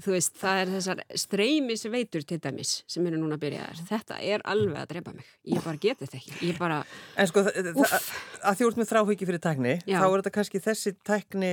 [0.03, 3.83] þú veist, það er þessar streymis veitur til dæmis sem eru núna að byrja þar.
[3.93, 5.29] Þetta er alveg að drepa mig.
[5.47, 6.35] Ég bara geti þetta ekki.
[6.49, 6.81] Ég bara,
[7.17, 8.11] En sko, Úff.
[8.43, 10.01] að því úr með þráhyggi fyrir tekni, Já.
[10.01, 11.53] þá er þetta kannski þessi tekni,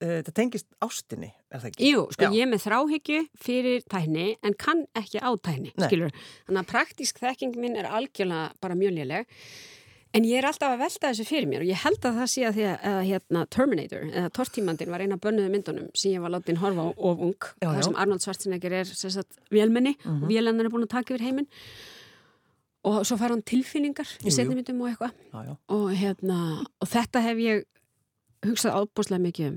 [0.00, 1.90] uh, þetta tengist ástinni, er það ekki?
[1.92, 2.30] jú, sko Já.
[2.32, 5.86] ég er með þráhyggju fyrir tækni en kann ekki á tækni, Nei.
[5.88, 6.12] skilur.
[6.48, 9.26] Þannig að praktísk þekking minn er algjörlega bara mjög léleg.
[10.16, 12.44] En ég er alltaf að velta þessu fyrir mér og ég held að það sé
[12.48, 16.32] að því að, að hérna, Terminator eða Tortímandin var eina bönnuðu myndunum sem ég var
[16.32, 17.36] látin horfa of ung.
[17.60, 17.84] Já, Það já.
[17.88, 21.50] sem Arnold Schwarzenegger er sagt, vélmenni og vélennar er búin að taka yfir heiminn.
[22.86, 25.54] Og svo fær hann tilfinningar Jú, í myndum og eitthvað.
[25.74, 26.38] Og, hérna,
[26.80, 27.64] og þetta hef ég
[28.46, 29.56] hugsað ábúslega mikið um.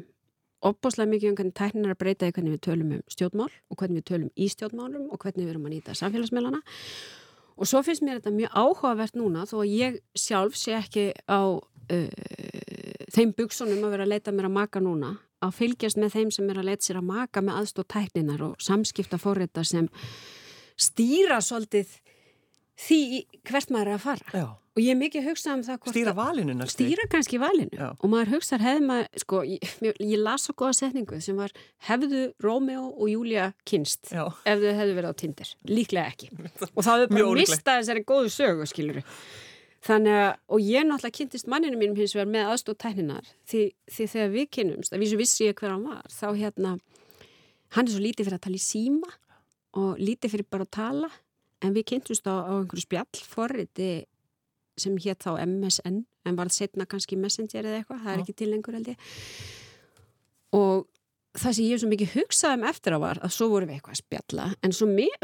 [0.59, 3.79] Óbúslega mikið um hvernig tæknin er að breyta í hvernig við tölum um stjórnmál og
[3.79, 6.59] hvernig við tölum í stjórnmálum og hvernig við erum að nýta samfélagsmiðlana.
[7.59, 11.41] Og svo finnst mér þetta mjög áhugavert núna þó að ég sjálf sé ekki á
[11.59, 12.11] uh,
[13.11, 16.51] þeim buksunum að vera að leita mér að maka núna að fylgjast með þeim sem
[16.51, 19.87] er að leita sér að maka með aðstóð tækninar og samskipta fórreita sem
[20.79, 21.93] stýra svolítið
[22.79, 23.01] því
[23.47, 24.33] hvert maður er að fara.
[24.35, 24.47] Já.
[24.77, 26.85] Og ég er mikið að hugsa um það Stýra valinu næstu.
[26.85, 27.73] stýra kannski valinu.
[27.73, 27.89] Já.
[27.99, 31.51] og maður hugsar hefði maður, sko, ég, ég las svo góða setningu sem var
[31.89, 34.27] hefðu Rómeó og Júlia kynst Já.
[34.45, 36.29] ef þau hefðu verið á Tinder, líklega ekki.
[36.77, 39.03] Og það Mjög bara mistað þessari góðu sögu, skiluru
[39.79, 44.07] þannig að, og ég náttúrulega kynntist manninu mínum hins vegar með aðstóð tækninar því, því
[44.11, 46.73] þegar við kynnumst, að vísu vissi ég hver hann var þá hérna,
[47.77, 49.11] hann er svo lítið fyrir að tala í síma
[49.79, 51.09] og lítið fyrir bara að tala.
[51.63, 53.89] En við kynntumst á, á einhverju spjall forriti
[54.81, 58.49] sem hétt þá MSN en var setna kannski Messenger eða eitthvað, það er ekki til
[58.53, 59.11] lengur held ég.
[60.57, 60.87] Og
[61.37, 63.77] það sem ég hef svo mikið hugsað um eftir á var að svo vorum við
[63.77, 64.75] eitthvað að spjalla en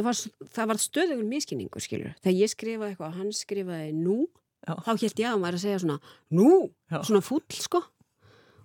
[0.06, 0.22] var,
[0.54, 4.18] það var stöðugur miskinningur skilur, þegar ég skrifaði eitthvað og hann skrifaði nú,
[4.66, 4.74] Já.
[4.86, 6.52] þá held ég að hann var að segja svona nú,
[6.92, 7.00] Já.
[7.02, 7.84] svona fúll sko.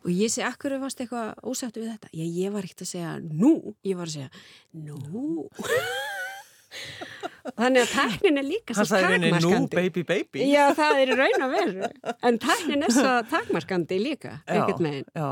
[0.01, 3.17] Og ég segi, akkur varst eitthvað ósættu við þetta, ég, ég var ekkert að segja
[3.21, 4.31] nú, ég var að segja
[4.73, 5.49] nú
[7.59, 10.45] þannig að tæknin er líka svo sagði rauninni nú, takmarkandi baby, baby.
[10.51, 11.89] Já, það er í raun og veru.
[12.29, 15.07] En tæknin er svo takmarkandi líka, ekkert meginn.
[15.17, 15.31] Já.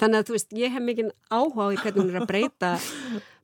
[0.00, 2.70] Þannig að þú veist, ég hef mikið áhuga því hvernig hún er að breyta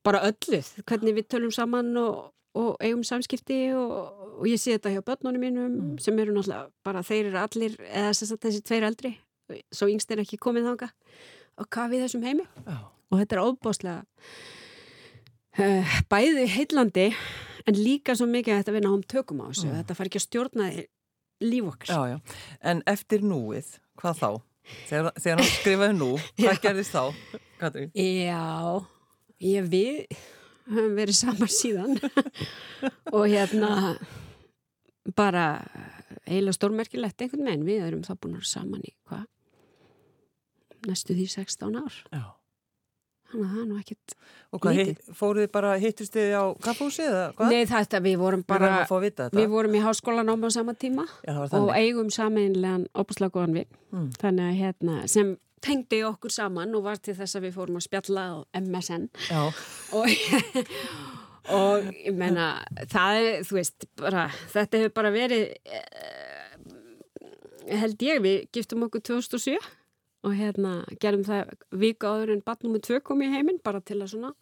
[0.07, 0.61] bara öllu.
[0.89, 3.93] Hvernig við tölum saman og, og eigum samskipti og,
[4.41, 5.99] og ég sé þetta hjá börnunum mínum Mm.
[6.01, 9.11] sem eru náttúrulega bara, þeir eru allir, eða þessi tveir eldri,
[9.73, 10.89] svo yngst er ekki komið þanga
[11.61, 12.47] og hvað við þessum heimi.
[12.67, 12.79] Já.
[13.12, 14.01] Og þetta er óbáslega
[15.61, 17.07] uh, bæði heillandi
[17.66, 19.66] en líka svo mikið að þetta vinna á tökum á þessu.
[19.68, 19.79] Mm.
[19.81, 20.68] Þetta far ekki að stjórna
[21.44, 21.90] líf okkar.
[21.92, 22.38] Já, já.
[22.72, 24.31] En eftir núið, hvað þá?
[24.88, 27.02] Þegar, þegar hann skrifaði nú, hvað gerðist þá,
[27.61, 27.92] Katrín?
[27.94, 28.46] Já,
[29.46, 30.22] ég við
[30.66, 31.92] höfum verið saman síðan
[33.14, 33.70] og hérna
[35.14, 35.44] bara
[36.26, 39.29] eiginlega stórmerkilegt einhvern veginn, við erum þá búin að vera saman í hvað?
[40.87, 42.00] Næstu því 16 ár.
[42.11, 42.24] Já.
[43.31, 44.07] Þannig að það er nú ekkit
[44.57, 44.99] Og hvað, Lítið.
[45.19, 47.49] fóruð þið bara hittust þið á kaffhúsi eða hvað?
[47.53, 48.69] Nei þetta, við vorum Við bara
[49.03, 49.39] vita þetta.
[49.41, 54.11] við vorum í háskólanámi á sama tíma Já, og eigum sameinlegan óbúslega góðan við Mm.
[54.21, 55.29] þannig að hérna sem
[55.62, 59.41] tengdi okkur saman og var til þess að við fórum að spjalla á MSN Já,
[59.95, 60.07] og,
[61.57, 62.49] og ég menna
[62.91, 66.37] það er, þú veist, bara þetta hefur bara verið eh,
[67.81, 69.57] held ég, við giftum okkur 2007
[70.27, 74.01] og hérna gerum það vika áður en batnum með tvö kom í heiminn bara til
[74.01, 74.33] að svona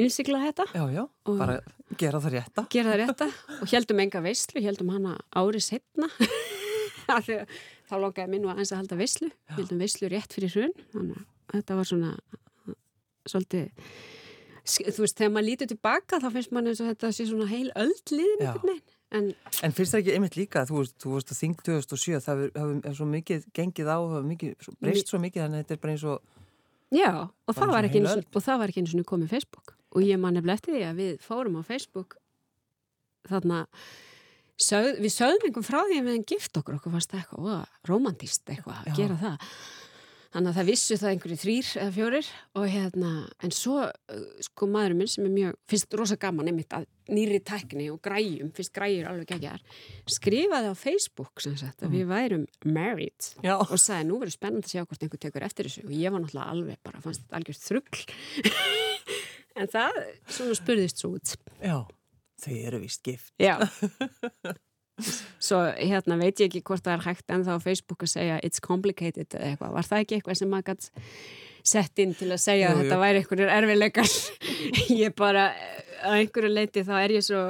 [0.00, 0.66] innsikla þetta.
[0.72, 1.58] Já, já, bara
[2.00, 2.64] gera það rétta.
[2.72, 3.28] gera það rétta.
[3.60, 6.08] Og heldum enga veislu, heldum hana árið setna
[7.88, 9.28] þá lokaði minn og aðeins að halda veislu.
[9.58, 10.74] Heldum veislu rétt fyrir hrun.
[10.94, 12.14] Þannig að þetta var svona
[13.28, 13.68] svolítið
[14.62, 17.68] þú veist, þegar maður lítur tilbaka þá finnst mann eins og þetta sé svona heil
[17.78, 19.30] öll liðin einhvern veginn en
[19.62, 22.94] En finnst það ekki einmitt líka, þú veist, þú veist að þing 2007, það hefur-
[22.98, 26.04] svo mikið gengið á, það hefur breyst svo mikið, þannig að þetta er bara eins
[26.04, 26.20] og,
[26.92, 27.10] já,
[27.46, 27.72] og það
[28.62, 29.74] var ekki eins og komið Facebook.
[29.92, 32.16] Og ég man nefnilega eftir því að við fórum á Facebook
[33.28, 33.66] þarna
[34.62, 37.48] sögð, við sögðum einhvern frá því að við hefum gift okkur okkur fannst það eitthvað,
[37.52, 39.48] ó, romantist eitthvað að gera það
[40.32, 43.10] þannig að það vissu það einhverju þrýr eða fjórir og hérna,
[43.44, 47.40] en svo uh, sko maðurinn minn sem er mjög, finnst rosa gaman einmitt að nýri
[47.44, 49.62] tækni og græjum finnst græjur alveg geggar
[50.10, 54.70] skrifaði á Facebook sem sagt að við værum married já, og sagði nú verður spennandi
[54.70, 55.86] að sjá hvort einhver tekur eftir þessu.
[55.88, 58.04] Og ég var náttúrulega alveg bara, fannst þetta algjörst þrugl.
[59.52, 59.98] En það
[60.32, 61.34] svona spurðist svo út.
[61.60, 61.82] Já,
[62.40, 63.34] þau eru vist gift.
[63.36, 63.58] já
[65.42, 68.40] svo hérna veit ég ekki hvort það er hægt en þá á Facebook að segja
[68.46, 70.90] it's complicated eða eitthvað, var það ekki eitthvað sem maður gætt
[71.72, 72.82] sett inn til að segja Jú, að jú.
[72.84, 74.14] þetta væri einhverjir erfileikar
[75.02, 75.48] ég bara,
[76.02, 77.42] að einhverju leiti þá er ég svo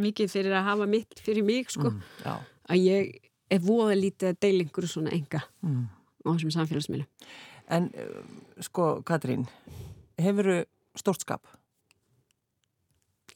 [0.00, 3.14] mikið fyrir að hafa mitt fyrir mig sko, Mm, að ég
[3.50, 5.86] er voða lítið að deila einhverju svona enga mm.
[6.22, 7.08] á þessum samfélagsmiðlum
[7.70, 9.46] En, uh, sko, Katrín,
[10.18, 10.64] hefuru
[10.98, 11.46] stórt skap?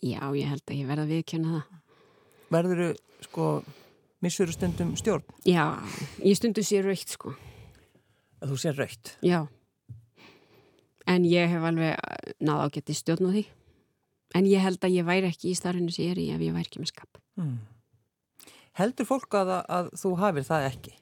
[0.02, 1.76] Já, ég held að ég verða að viðkjöna það.
[2.52, 2.90] Verðuru,
[3.24, 3.48] sko,
[4.24, 5.24] missuru stundum stjórn?
[5.48, 5.64] Já,
[6.24, 7.34] ég stundu sér raukt, sko.
[8.44, 9.14] Að þú sér raukt?
[9.24, 9.44] Já.
[11.08, 11.98] En ég hef alveg
[12.44, 13.44] náða ágætti stjórn á því.
[14.34, 16.54] En ég held að ég væri ekki í starfinu sem ég er í ef ég
[16.56, 17.20] væri ekki með skap.
[17.38, 17.58] Mm.
[18.80, 20.94] Heldur fólk að, að þú hafir það ekki?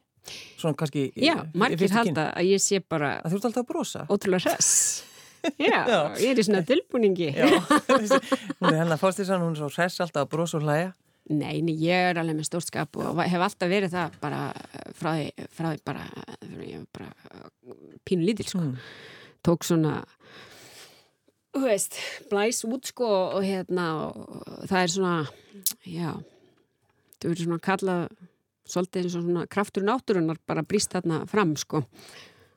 [0.60, 1.06] Svona kannski...
[1.16, 4.02] í- Já, margir halda að ég sé bara þú ert alltaf að brosa?
[4.12, 4.74] ótrúlega hress.
[5.58, 6.00] Já, Já.
[6.22, 7.30] ég er í svona tilbúningi.
[7.34, 10.92] Já, hún er hennar fórstíðsan, hún er svo hress alltaf að brosa og hlæja.
[11.30, 14.40] Nei, nei, ég er alveg með stórskap og hef alltaf verið það bara
[14.98, 16.06] frá því, frá því bara,
[16.90, 17.12] bara
[18.08, 18.64] pínu lítil, sko.
[18.66, 18.74] Mm.
[19.46, 20.00] tók svona
[21.54, 25.14] þú veist, blæs út sko og hérna og það er svona
[25.86, 26.10] já
[27.22, 28.04] það verður svona kallað
[28.72, 31.82] svolítið eins og svona kraftur náttúrunar bara brýst þarna fram sko.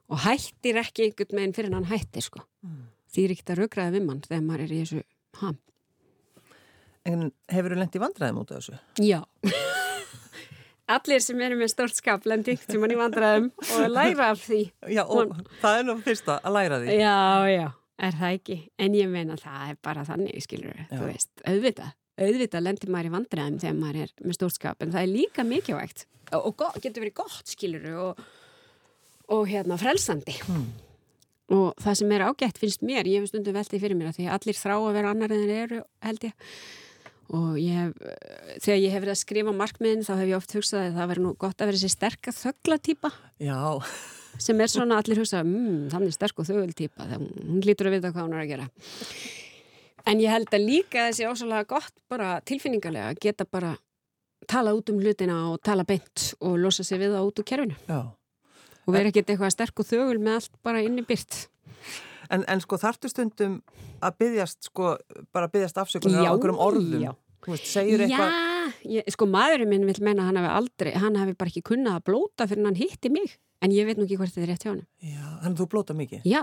[0.05, 2.43] Og hættir ekki einhvern veginn fyrir hann hættir sko.
[3.13, 5.01] Því er ekkert að raukraða við mann þegar maður er í þessu
[5.41, 5.57] ham
[7.05, 8.79] En hefur þú vandræðum út af þessu?
[9.05, 9.19] já
[10.95, 14.41] allir sem eru með stort skap lendi ykkur sem hann í vandræðum og læra af
[14.45, 14.59] því
[14.93, 16.97] Já, og það er nú fyrsta að læra því.
[17.01, 17.15] Já,
[17.49, 17.67] já,
[18.05, 20.87] er það ekki en ég meina það er bara þannig skilur Já.
[20.93, 25.01] þú veist, auðvitað auðvitað lendir maður í vandræðum þegar maður er með stórskap en það
[25.07, 26.05] er líka mikilvægt
[26.37, 28.23] og, og getur verið gott skilur og,
[29.33, 30.69] og hérna frelsandi Hmm.
[31.51, 34.29] og það sem er ágætt finnst mér, ég hef stundum veltið fyrir mér að því
[34.29, 36.53] að allir þrá að vera annar en þeir eru held ég
[37.33, 37.95] og ég hef,
[38.61, 41.25] þegar ég hef verið að skrifa markmiðin þá hef ég oft hugsað að það verið
[41.25, 43.11] nú gott að vera þessi sterka þögglatýpa
[43.41, 43.57] Já,
[44.37, 47.97] sem er svona allir hugsa mmm, þannig sterk og þögul típa þegar hún lítur að
[47.97, 48.67] vita hvað hún er að gera.
[50.05, 53.73] En ég held að líka þessi ósala gott bara tilfinningarlega að geta bara
[54.45, 57.79] tala út um hlutina og tala beint og losa sig við það út úr kerfinu.
[57.89, 58.01] Já.
[58.85, 61.47] og vera ekkert eitthvað sterk og þögul með allt bara inni byrt
[62.33, 63.59] En, en sko þartu stundum
[64.03, 64.95] að byggjast, sko,
[65.35, 67.01] bara byggjast afsökunar á okkur um orðum.
[67.03, 67.13] já.
[67.45, 68.31] Þú veist, segir eitthvað...
[68.33, 71.61] Já, ég, sko maðurinn minn vil meina að hann hafi aldrei, hann hafi bara ekki
[71.67, 74.51] kunnað að blóta fyrir hann hitti mig en ég veit nú ekki hvort þetta er
[74.53, 76.25] rétt hjá hann Já, að þú blóta mikið.
[76.25, 76.41] Já,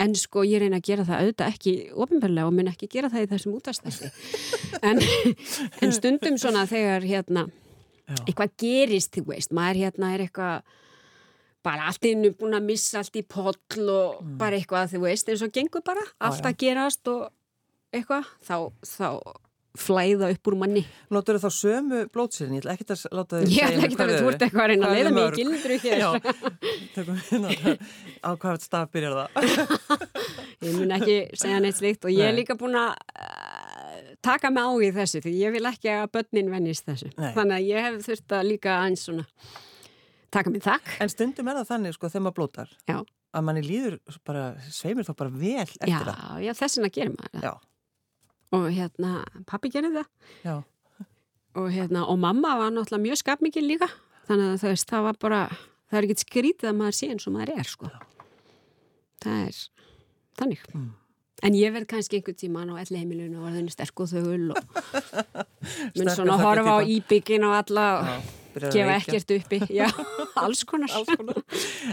[0.00, 3.26] en sko ég reyna að gera það auðvitað ekki ofinbarlega og mun ekki gera það
[3.26, 4.10] í þessum útastæsti.
[4.88, 5.00] En,
[5.82, 7.48] en stundum svona þegar hérna
[8.08, 8.16] Já.
[8.24, 10.76] eitthvað gerist, þú veist, maður hérna er eitthvað
[11.68, 13.56] bara allt innu búin að missa allt í poll
[13.92, 16.46] og bara eitthvað, þú veist, eins og gengur bara, allt Mm.
[16.46, 16.48] já.
[16.54, 17.28] að gerast og
[17.92, 18.56] eitthvað, þá,
[18.96, 19.08] þá
[19.78, 20.80] flæða upp úr manni.
[21.14, 24.08] Notur þá sömu blótsýrin, ég ætla ekki að láta Ég segja ætla mér ekki hvað
[24.08, 24.32] að þau þú eru.
[24.32, 25.98] ert eitthvað að reyna að leiða mig í gildru hér.
[26.02, 26.08] Já,
[28.24, 29.28] á hvað staf byrjar það.
[30.66, 34.66] Ég mun ekki segja neitt slíkt og ég er líka búin að uh, taka mig
[34.66, 37.12] á í þessu því ég vil ekki að börnin vennist þessu.
[37.14, 37.30] Nei.
[37.36, 39.24] Þannig að ég hef þurft að líka aðeins svona
[40.34, 40.90] taka mig þakk.
[41.04, 42.74] En stundum er það þannig, sko, þegar maður blótar.
[42.88, 42.98] Já.
[43.38, 46.38] að manni líður bara, sveimir þá bara vel eftir já, það.
[46.46, 47.42] já, þess vegna gerir maður það.
[47.48, 47.54] Já,
[48.56, 49.10] Og hérna,
[49.46, 50.06] pappi gerir það.
[50.46, 50.54] já,
[51.58, 53.88] Og hérna, og mamma var náttúrulega mjög skapmikið líka.
[54.28, 55.40] Þannig að veist, það var bara,
[55.90, 57.90] það er ekkert skrítið að maður sé eins og maður er, sko.
[59.24, 59.60] Það er
[60.38, 60.64] þannig.
[60.72, 60.88] Mm.
[61.46, 64.58] En ég verð kannski einhvern tíman á elli heimilinu og þenni sterk og þögul og
[65.98, 68.16] mun svona horfa á íbyggin og alla og já.
[68.16, 69.60] að gefa ekkert uppi.
[69.74, 69.88] Já,
[70.44, 70.92] alls konar.
[70.96, 71.42] Alls konar.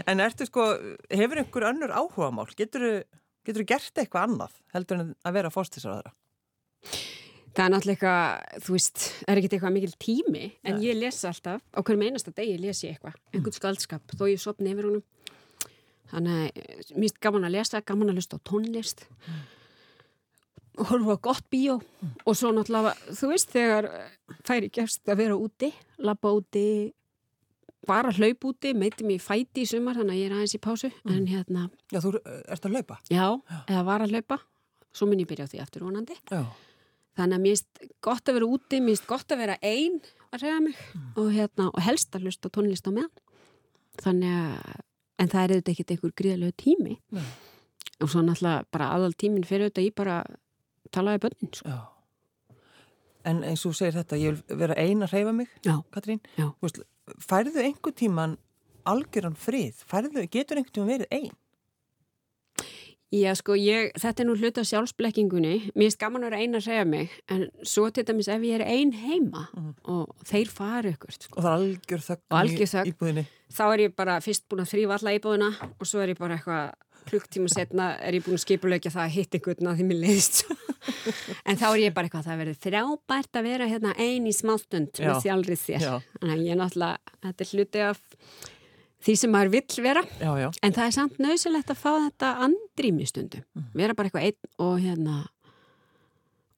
[0.06, 0.68] En ertu sko,
[1.12, 2.48] hefur einhver önnur áhugamál?
[2.56, 3.04] Getur
[3.46, 6.14] þú gert eitthvað annað heldur en að vera fórstisraðara?
[7.56, 11.62] Það er náttúrulega eitthvað, þú veist, er ekkert eitthvað mikil tími, en ég les alltaf,
[11.72, 15.04] á hverjum einasta degi les ég eitthvað, einhvern skaldskap, þó ég sopni yfir honum.
[16.10, 16.58] Þannig að
[16.92, 19.55] mér finnst gaman að lesa, gaman að hlusta á tónlist, og
[20.76, 21.78] horfa gott bíó
[22.26, 23.88] og svo náttúrulega, þú veist, þegar
[24.46, 25.70] færi gefst að vera úti,
[26.02, 26.66] labba úti,
[27.86, 30.90] bara hlaup úti, meiti mér fæti í sumar, þannig að ég er aðeins í pásu,
[31.06, 32.98] en hérna, Já, þú uh, ert að laupa?
[33.08, 33.26] já,
[33.70, 34.40] eða var að hlaupa,
[34.96, 36.16] svo mun ég byrja á því aftur vonandi.
[36.30, 36.42] Já.
[37.16, 40.00] Þannig að mér finnst gott að vera úti, mér finnst gott að vera einn
[40.34, 40.80] að reyða mig
[41.16, 43.22] og, hérna, og helst að hlusta tónlist á meðan.
[44.02, 44.82] Þannig að,
[45.22, 46.96] en það er auðvitað ekkert einhver gríðalegu tími.
[47.16, 47.28] Nei.
[48.04, 50.18] Og svo náttúrulega bara aðal tíminn fyrir auðvitað í bara
[50.94, 51.52] talaði bönnin.
[51.54, 51.76] Sko.
[53.26, 56.20] En eins og segir þetta, ég vil vera ein að hreyfa mig, Já, Katrín.
[56.38, 56.52] Já.
[56.62, 56.78] Veist,
[57.26, 58.36] færðu einhver tíman
[58.86, 59.82] algjöran frið?
[59.90, 61.34] Færðu, getur einhver tíman verið ein?
[63.14, 65.52] Já, sko, ég, þetta er nú hluta af sjálfsblekkingunni.
[65.78, 68.58] Mér finnst gaman að vera einn að segja mig, en svo til dæmis ef ég
[68.58, 69.44] er ein heima
[69.86, 71.36] og þeir fara ykkur, sko.
[71.38, 72.02] Og það er algjör
[72.40, 72.90] algjör í þögn.
[72.90, 73.24] íbúðinni.
[73.54, 76.34] þá er ég bara fyrst búin að þrýfa alla íbúðina og svo er ég bara
[76.34, 76.74] eitthvað
[77.08, 80.42] klukktíma setna er ég búin að skipulegja það að hitta einhvern að því mér leiðist.
[81.46, 84.98] En þá er ég bara eitthvað það verður þrjábært að vera hérna ein í smástund
[84.98, 85.08] Já.
[85.08, 85.86] með þjálrið þér.
[86.12, 88.00] Þannig að ég er náttúrulega, þetta er hluti af
[89.06, 90.02] því sem maður vill vera.
[90.20, 90.46] Já, já.
[90.62, 94.76] en það er samt nöðsilegt að fá þetta andrými stundum, vera bara eitthvað einn og
[94.82, 95.16] hérna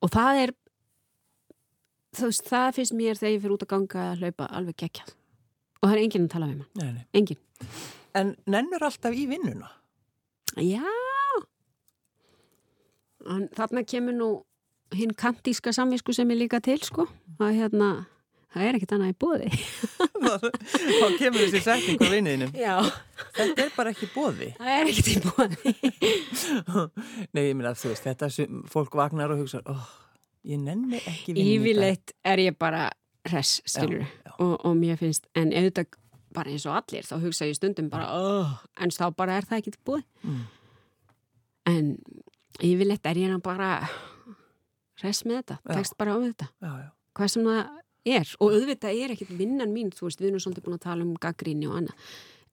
[0.04, 0.54] og það er
[2.16, 5.14] þú veist, það finnst mér þegar ég fyrir út að ganga að hlaupa alveg geggjað.
[5.78, 7.02] Og það er enginn að tala við nei.
[7.20, 7.42] enginn.
[8.18, 9.70] En nennur alltaf í vinnuna?
[10.56, 10.84] Já
[13.28, 14.28] en þarna kemur nú
[14.96, 17.04] hinn kantíska samvisku sem er líka til sko
[17.42, 17.88] að hérna
[18.54, 19.50] það er ekkert annað í bóði
[20.18, 22.50] Þá kemur þessi setning á vinniðinum.
[22.58, 22.74] Já,
[23.36, 24.48] Þetta er bara ekki bóði.
[24.58, 25.74] það er ekkert í bóði
[27.36, 29.84] Nei, ég meina þú veist, þetta sem fólk vagnar og hugsa, oh,
[30.48, 31.54] ég nenni ekki vinnuna.
[31.54, 32.88] Yfirleitt er ég bara
[33.30, 34.34] res, skilur Já, já.
[34.40, 35.92] og, og mér finnst, en auðvitað
[36.38, 39.72] bara eins og allir, þá hugsa ég stundum bara oh, en þá bara er það
[39.72, 40.44] í bóði Mm.
[41.68, 41.90] en
[42.64, 43.72] yfirleitt er ég bara
[45.02, 45.74] res með þetta, Já.
[45.78, 46.48] tekst bara á þetta.
[46.62, 46.88] Já, já.
[47.14, 47.58] hvað sem það
[48.08, 48.30] er.
[48.40, 51.16] Og auðvitað er ekkit vinnan mín, þú veist, við erum svolítið búin að tala um
[51.22, 52.06] gaggríni og annað,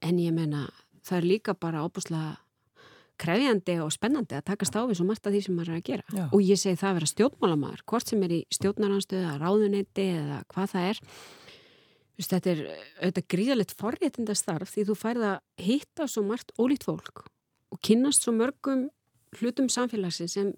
[0.05, 0.65] en ég menna
[1.05, 2.35] það er líka bara óbúslega
[3.21, 5.87] krefjandi og spennandi að takast á við svo margt af því sem maður er að
[5.87, 6.27] gera.
[6.35, 10.39] Og ég segi það að vera stjórnmálamæður, hvort sem er í stjórnaranstöðu eða ráðuneyti eða
[10.51, 10.99] hvað það er
[12.15, 12.59] Þú veist, þetta er
[13.03, 17.25] auðvitað gríðalegt forréttinda starf því þú færð að hitta svo margt ólíkt fólk
[17.75, 18.85] og kynnast svo mörgum
[19.35, 20.53] hlutum samfélagsins sem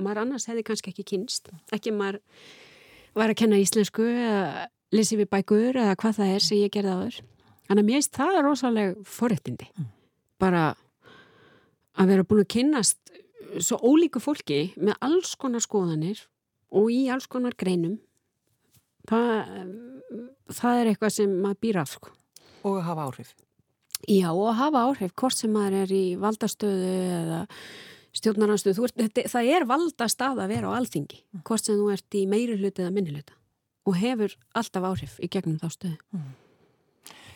[0.00, 2.22] maður annars hefði kannski ekki kynst ekki maður
[3.12, 6.96] var að kenna íslensku eða lesi við bækur eða hvað það er sem ég gerði
[6.96, 7.18] áður.
[7.68, 9.68] Þannig að mér finnst það er rosaleg forréttindi.
[10.40, 10.64] Bara
[12.00, 13.12] að vera búin að kynnast
[13.60, 16.24] svo ólíku fólki með alls konar skoðanir
[16.72, 17.98] og í alls konar greinum
[19.10, 19.54] það,
[20.58, 22.12] það er eitthvað sem maður býr af sko.
[22.62, 23.32] Og að hafa áhrif.
[24.10, 27.40] Já og hafa áhrif hvort sem maður er í valdastöðu eða
[28.12, 28.88] stjórnaranstöðu
[29.30, 32.92] það er valdastað að vera á alþingi hvort sem þú ert í meiri hluti eða
[32.92, 33.38] minni hluta
[33.88, 35.96] og hefur alltaf áhrif í gegnum þá stöðu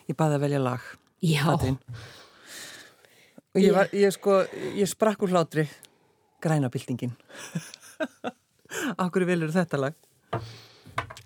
[0.07, 0.83] Ég baði að velja lag.
[1.19, 1.77] Já, Katrín.
[3.51, 4.37] Og ég, var, ég sko,
[4.77, 5.65] ég sprakk úr hlátri
[6.43, 7.11] grænabildingin.
[8.95, 9.97] Akkur vilur þetta lag?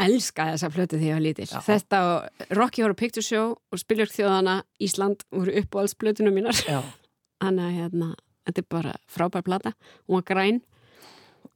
[0.01, 1.47] Elska þessa flötu því ég var lítil.
[1.65, 6.35] Þetta og Rocky Horror Picture Show og Spiljörg þjóðana Ísland voru upp á alls blötunum
[6.37, 6.57] mínar
[7.41, 8.11] þannig að hérna,
[8.47, 9.73] þetta er bara frábær plata.
[10.05, 10.61] Hún var græn.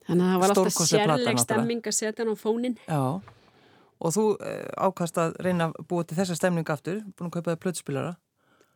[0.05, 3.01] Þannig að það var alltaf sérleg stemming að setja hann á fónin Já.
[3.95, 7.53] Og þú uh, ákast að reyna að búa til þessa stemningu aftur, búin að kaupa
[7.53, 8.11] það plötspilara.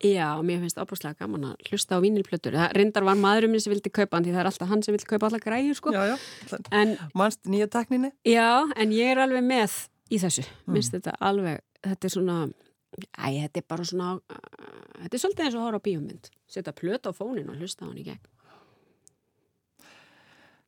[0.00, 3.72] Já, mér finnst ábúrslega gaman að hlusta á vínilplötur það reyndar var maðurinn minn sem
[3.74, 5.92] vildi kaupa hann því það er alltaf hann sem vildi kaupa alla græjur sko.
[5.92, 6.60] Já, já.
[6.72, 8.08] en Manst nýja takninni?
[8.24, 9.74] Já, en ég er alveg með
[10.08, 10.46] í þessu.
[10.64, 10.72] Mm.
[10.72, 12.36] Minnst þetta alveg, þetta er svona,
[13.12, 16.30] æ, þetta er bara svona, uh, þetta er svolítið eins og að horfa á bíómynd.
[16.48, 18.24] Setja plöt á fónin og hlusta á hann í gegn.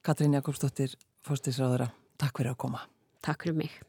[0.04, 1.88] Katrín Jakobsdóttir, fórstisráðara,
[2.20, 2.84] takk fyrir að koma.
[3.24, 3.80] Takk fyrir mig.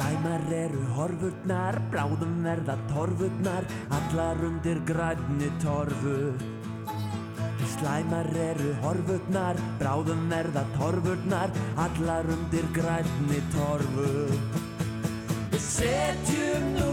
[0.00, 6.14] Slæmar eru horfurnar, bráðum verða torfurnar, allar undir grænni torfu.
[7.74, 11.52] Slæmar eru horfurnar, bráðum verða torfurnar,
[11.84, 14.08] allar undir grænni torfu.
[15.52, 16.89] Við setjum nú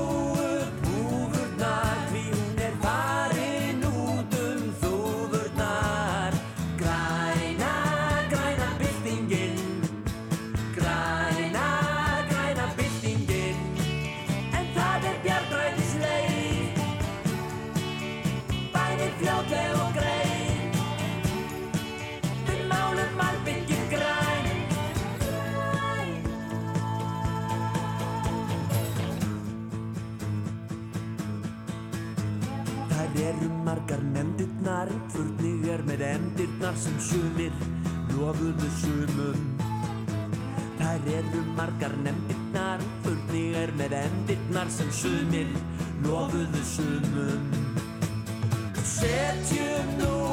[34.58, 37.54] Hendnar uppfurningar með endirnar sem sumir
[38.10, 39.44] lofuðu sumum.
[40.80, 45.54] Þær eru margar nefndirnar uppfurningar með endirnar sem sumir
[46.08, 47.54] lofuðu sumum.
[48.96, 50.27] Setjum nú